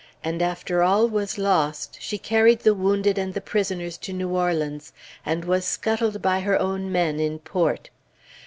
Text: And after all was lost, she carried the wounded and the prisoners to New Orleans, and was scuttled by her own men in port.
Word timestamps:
And 0.23 0.41
after 0.41 0.81
all 0.81 1.07
was 1.07 1.37
lost, 1.37 2.01
she 2.01 2.17
carried 2.17 2.61
the 2.61 2.73
wounded 2.73 3.19
and 3.19 3.35
the 3.35 3.39
prisoners 3.39 3.99
to 3.99 4.13
New 4.13 4.29
Orleans, 4.29 4.93
and 5.23 5.45
was 5.45 5.63
scuttled 5.63 6.23
by 6.23 6.39
her 6.39 6.59
own 6.59 6.91
men 6.91 7.19
in 7.19 7.37
port. 7.37 7.91